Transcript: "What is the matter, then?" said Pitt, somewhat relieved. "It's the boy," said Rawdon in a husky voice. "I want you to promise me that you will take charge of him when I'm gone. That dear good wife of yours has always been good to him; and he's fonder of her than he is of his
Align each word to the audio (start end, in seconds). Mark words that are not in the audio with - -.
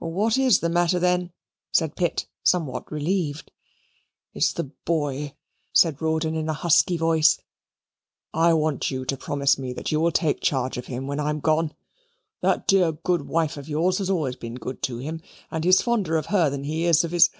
"What 0.00 0.36
is 0.36 0.58
the 0.58 0.68
matter, 0.68 0.98
then?" 0.98 1.30
said 1.70 1.94
Pitt, 1.94 2.26
somewhat 2.42 2.90
relieved. 2.90 3.52
"It's 4.34 4.52
the 4.52 4.72
boy," 4.84 5.36
said 5.72 6.02
Rawdon 6.02 6.34
in 6.34 6.48
a 6.48 6.52
husky 6.54 6.96
voice. 6.96 7.38
"I 8.34 8.52
want 8.54 8.90
you 8.90 9.04
to 9.04 9.16
promise 9.16 9.58
me 9.60 9.72
that 9.74 9.92
you 9.92 10.00
will 10.00 10.10
take 10.10 10.40
charge 10.40 10.76
of 10.76 10.86
him 10.86 11.06
when 11.06 11.20
I'm 11.20 11.38
gone. 11.38 11.72
That 12.40 12.66
dear 12.66 12.90
good 12.90 13.28
wife 13.28 13.56
of 13.56 13.68
yours 13.68 13.98
has 13.98 14.10
always 14.10 14.34
been 14.34 14.56
good 14.56 14.82
to 14.82 14.98
him; 14.98 15.20
and 15.52 15.62
he's 15.62 15.82
fonder 15.82 16.16
of 16.16 16.26
her 16.34 16.50
than 16.50 16.64
he 16.64 16.84
is 16.84 17.04
of 17.04 17.12
his 17.12 17.30